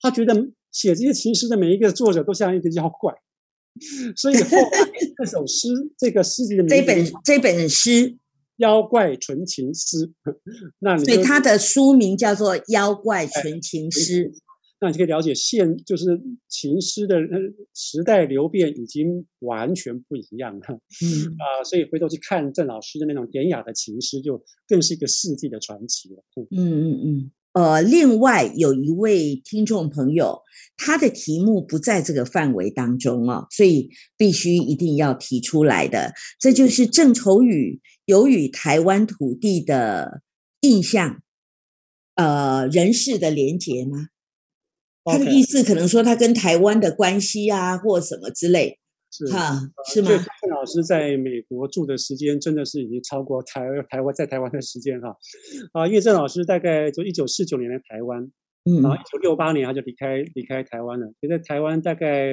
[0.00, 3.14] 他觉得写这些情诗的每一个作者都像一个妖怪。
[4.16, 7.90] 所以后来这首诗，这个诗集的名这本这本诗
[8.56, 10.06] 《妖怪纯情诗》，
[10.80, 14.32] 那所以他的书名叫做《妖怪纯情诗》。
[14.80, 17.16] 那你就可以了解现就是情诗的
[17.74, 20.66] 时代流变已经完全不一样了。
[20.68, 26.22] 嗯啊，所以回头去看郑老师的那种典雅的情诗，就更是一个世纪的传奇了。
[26.50, 27.30] 嗯嗯嗯。
[27.52, 30.42] 呃，另外有一位听众朋友，
[30.76, 40.20] 他的题目不在这个范围当中哦，所以必须一定要提出来的，这就是郑愁予有与台湾土地的
[40.60, 41.22] 印象，
[42.16, 44.08] 呃，人事的连结吗？
[45.06, 48.78] 他的意思可能说他跟台湾的关系啊，或什么之类。
[49.08, 49.54] 是哈，
[49.88, 50.10] 是吗？
[50.10, 55.16] 郑老师在美国住的时间真的是已经超过台台湾在台湾的时间哈
[55.72, 58.20] 啊，因为郑老师大概就一九四九年来台湾，
[58.64, 62.26] 嗯，然后一九六八年他就离开离开台湾了，也在台湾大概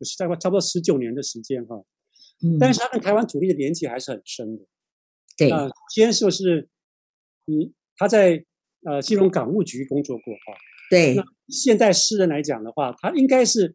[0.00, 1.76] 是大概差不多十九年的时间哈，
[2.42, 4.64] 嗯，但是他跟台湾土地的连接还是很深的，
[5.36, 6.68] 对啊，先说是，
[7.46, 8.42] 嗯，他在
[8.86, 10.54] 呃金融港务局工作过哈，
[10.94, 13.74] 对，那现代诗人来讲的话，他应该是。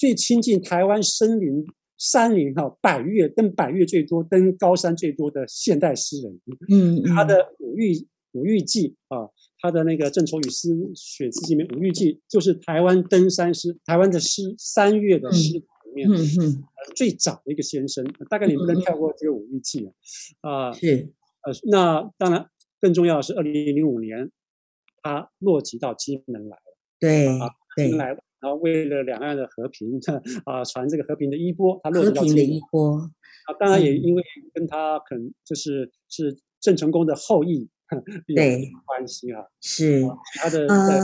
[0.00, 1.62] 最亲近台湾森林、
[1.98, 6.40] 山林哈，百越登百越最多、登高山最多的现代诗人。
[6.70, 7.92] 嗯，他的《五玉
[8.32, 9.28] 五玉记》啊，
[9.60, 16.64] 他的那个郑愁予诗选词里面，《五玉记》就是台湾登山诗、台湾的诗三月的诗里面嗯
[16.96, 18.02] 最早的一个先生。
[18.30, 19.84] 大概你不能跳过这个《五玉记》
[20.40, 20.70] 啊。
[20.70, 22.48] 啊是呃，那当然
[22.80, 24.30] 更重要的是，二零零五年
[25.02, 26.62] 他落籍到金门来了。
[26.98, 27.28] 对，
[27.76, 28.18] 对，来了。
[28.40, 30.00] 然后为了两岸的和平，
[30.44, 32.96] 啊，传这个和平的衣钵，他落和平的衣钵。
[32.96, 34.22] 啊，当然也因为
[34.54, 37.68] 跟他可能就是是郑成功的后裔，
[38.34, 40.02] 对关系啊，是
[40.36, 40.66] 他的。
[40.66, 41.00] 呃，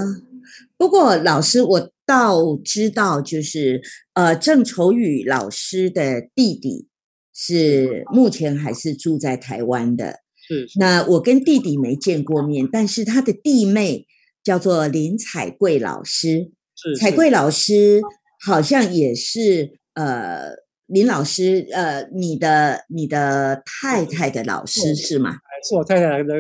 [0.79, 3.83] 不过老师，我倒知道，就是
[4.15, 6.89] 呃，郑愁予老师的弟弟
[7.35, 10.21] 是目前还是住在台湾的。
[10.47, 10.67] 是。
[10.79, 14.07] 那我跟弟弟没见过面，但是他的弟妹
[14.45, 16.53] 叫做林彩桂老师。
[16.75, 18.03] 是彩桂老师
[18.45, 20.51] 好像也是呃
[20.87, 25.37] 林老师呃你的你的太太的老师是吗？
[25.67, 26.35] 是我太太的，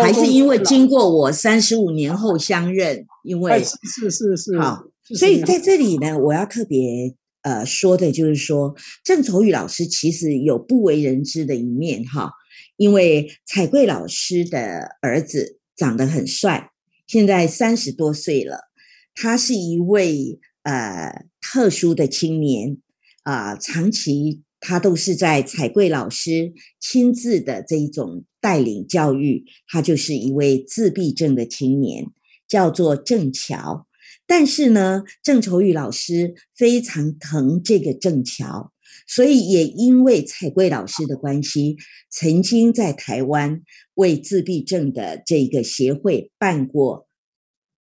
[0.00, 3.04] 还是因为经过我三十五年后相认？
[3.24, 4.84] 因为是是是好，
[5.18, 12.30] 所以在这里呢，我要特别呃说的就是说，郑愁予老师其实有不为人知的一面哈，
[12.80, 16.70] 因为彩桂老师的儿子长得很帅，
[17.06, 18.70] 现在三十多岁了。
[19.14, 22.78] 他是一位呃特殊的青年
[23.22, 32.06] 啊，长期他都是在彩桂老师亲自的这一种带领教育，他就是一位自闭症的青年，
[32.48, 33.86] 叫做郑桥。
[34.26, 38.72] 但是呢，郑愁予老师非常疼这个郑桥，
[39.10, 41.76] 所以也因为彩桂老师的关系，
[42.10, 43.60] 曾经在台湾
[43.94, 47.08] 为自闭症的这个协会办过。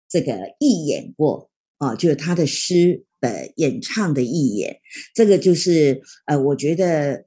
[0.10, 4.78] 这个义演过啊，就是他的诗的演唱的义演，
[5.16, 7.26] 这个就是呃，我觉得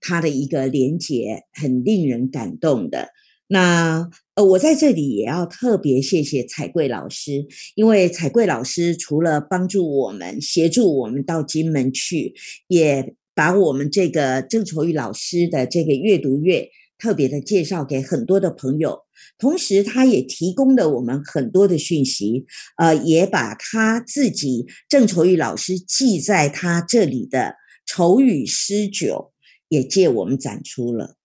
[0.00, 3.10] 他的一个连结很令人感动的。
[3.46, 7.46] 那呃，我在这里也要特别谢谢彩桂老师，
[7.76, 12.34] 因为彩桂老师除了帮助我们、协助我们到金门去，
[12.66, 19.02] 也把我们这个郑愁予老师的这个阅读月特别的介绍给很多的朋友。
[19.38, 22.46] 同时，他也提供了我们很多的讯息，
[22.78, 29.32] 呃，也把他自己郑愁予老师记在他这里的愁予诗酒
[29.68, 31.16] 也借我们展出了。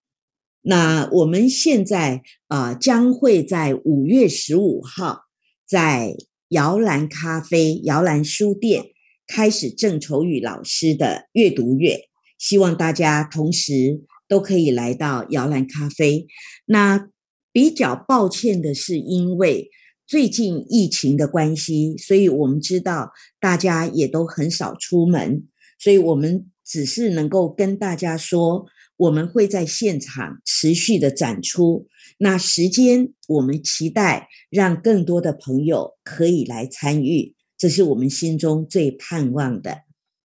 [0.62, 5.22] 那我们现在啊，将会在五月十五号
[5.66, 6.16] 在
[6.50, 8.91] 摇篮咖啡、摇篮书店
[9.32, 16.28] 开始郑愁予老师的阅读月，希望大家同时都可以来到摇篮咖啡。
[16.66, 17.08] 那。
[17.54, 19.70] 比较抱歉的是，因为
[20.08, 23.12] 最近疫情的关系，所以我们知道
[23.42, 28.66] 大家也都很少出门，所以我们只是能够跟大家说，
[28.96, 31.88] 我们会在现场持续的展出。
[32.20, 39.84] 那时间，我们期待让更多的朋友可以来参与，这是我们心中最盼望的。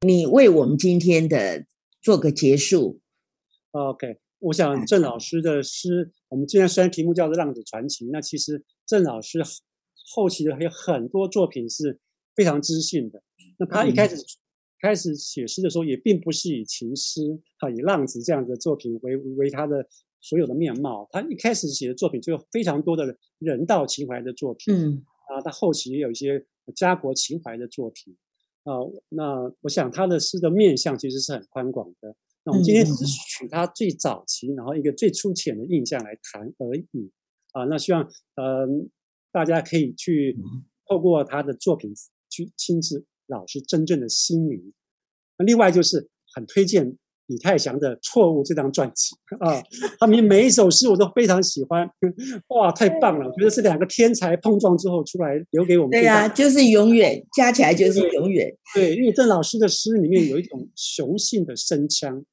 [0.05, 1.65] 你为我们今天的
[2.01, 3.01] 做个结束。
[3.71, 4.19] OK。
[4.41, 9.41] 我想郑老师的诗，我们今天虽然题目叫做《浪子传奇》，那其实郑老师
[10.13, 12.01] 后期的还有很多作品是
[12.35, 13.23] 非常知性的。
[13.57, 14.17] 那他一开始
[14.81, 17.21] 开始写诗的时候，也并不是以情诗
[17.59, 19.87] 啊，以浪子这样的作品为为他的
[20.21, 21.09] 所有的面貌。
[21.13, 26.45] 他一开始写的作品就有非常多的人道情怀的作品，嗯啊，他后期也有一些
[26.75, 28.17] 家国情怀的作品
[28.65, 28.75] 啊。
[29.09, 32.15] 那我想他的诗的面向其实是很宽广的。
[32.45, 37.11] 那我们今天只是取他最早期，然后一个最粗浅的印象来谈而已
[37.53, 37.65] 啊。
[37.65, 38.03] 那希望
[38.35, 38.91] 嗯
[39.31, 40.37] 大家可以去
[40.89, 41.93] 透过他的作品
[42.29, 44.73] 去亲自老师真正的心灵。
[45.39, 46.99] 那另外就是很推荐
[47.33, 49.63] 李泰祥的《错误》这张专辑啊，
[49.99, 51.89] 他们每一首诗我都非常喜欢，
[52.49, 53.27] 哇，太棒了！
[53.27, 55.91] 我觉得是两个天才碰撞之后出来留给我们。
[55.93, 58.55] 对呀，就是永远加起来就是永远。
[58.75, 62.25] 对，因为郑老师的诗里面有一种雄性的声腔。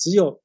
[0.00, 0.40] 只有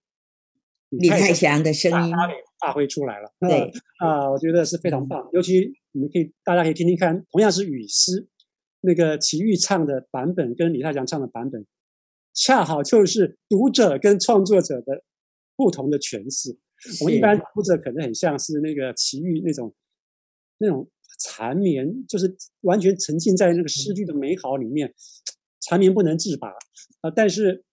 [0.90, 2.14] 李泰祥的声音
[2.60, 5.30] 发挥出来了，对啊，我觉得是非常棒。
[5.32, 8.28] 尤其你们可以，大家可以听听看，同样是雨诗，
[8.82, 11.64] 那个齐豫唱的版本跟李泰祥唱的版本，
[12.34, 15.04] 恰好就是读者跟创作者的
[15.56, 16.58] 不同的诠释。
[17.02, 19.74] 我们一般读者可能很像是那个奇遇那种
[20.58, 24.94] 那种缠绵，就是完全沉浸在那个诗句的美好里面，
[25.62, 26.50] 缠绵不能自拔
[27.02, 27.64] 啊，但是。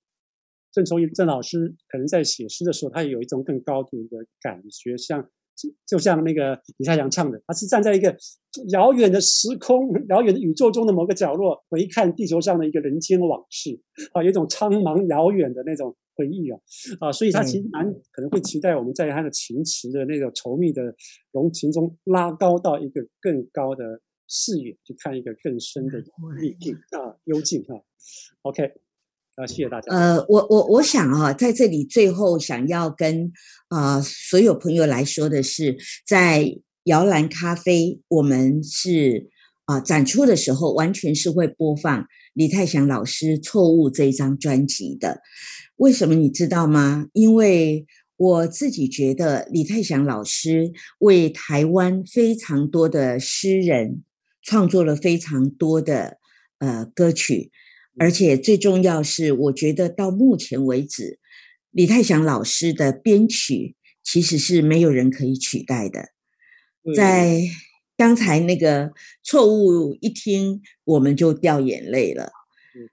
[0.73, 5.29] 郑愁予郑老师可能在写诗的时候，他也有一种更高度的感觉，像
[5.87, 8.17] 就像那个李太阳唱的，他是站在一个
[8.73, 13.79] 遥远的时空、遥远的宇宙中的某个角落，回看地球上的一个人间往事
[14.13, 16.59] 啊，有一种苍茫遥远的那种回忆啊。
[17.01, 20.95] 啊，所以他其实蛮可能会期待我们在他的情词的那种稠密的
[21.33, 26.01] 浓情中拉高到一个更高的视野，去看一个更深的
[26.43, 27.77] 意境啊幽静啊
[28.43, 28.73] ，OK。
[29.41, 29.91] 那，谢谢大家。
[29.91, 33.33] 呃，我我我想啊，在这里最后想要跟
[33.69, 39.31] 啊所有朋友来说的是，在摇篮咖啡，我们是
[39.65, 45.23] 啊展出的时候，完全是会播放李泰祥老师《错误》这一张专辑的。
[45.77, 47.07] 为什么你知道吗？
[47.15, 47.87] 因为
[48.17, 54.03] 我自己觉得李泰祥老师为台湾非常多的诗人
[54.43, 56.19] 创作了非常多的
[56.59, 57.51] 呃歌曲。
[58.01, 61.19] 而且最重要是，我觉得到目前为止，
[61.71, 66.09] 李泰祥老师的编曲其实是没有人可以取代的。
[66.97, 67.43] 在
[67.99, 68.93] 刚才那个
[69.23, 72.31] 错误一听，我们就掉眼泪了。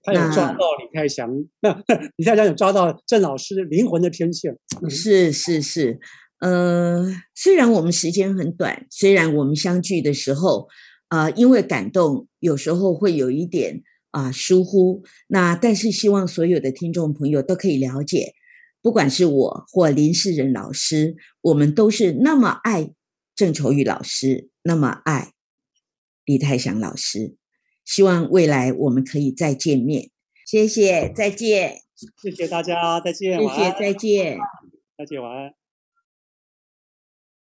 [0.03, 1.30] 他有抓到李泰祥，
[1.62, 1.72] 那
[2.18, 4.58] 李泰祥有抓到郑老师灵魂的天线。
[4.89, 6.01] 是是是，
[6.41, 10.68] 呃，虽然我们时间很短，虽然我们相聚的时候，
[11.08, 13.84] 啊，因为感动，有时候会有一点。
[14.18, 18.34] 啊，疏忽那，但是希望所有的听众朋友都可以了解，
[18.82, 22.89] 不管是我或林世仁老师，我们都是那么爱
[23.36, 25.34] 郑愁予老师，那么爱
[26.26, 27.36] 李泰祥老师。
[27.86, 30.09] 希望未来我们可以再见面。
[30.47, 31.82] 谢谢，再见。
[32.20, 33.39] 谢谢大家，再见。
[33.39, 34.39] 谢谢，再见。
[34.97, 35.66] 再见，晚安。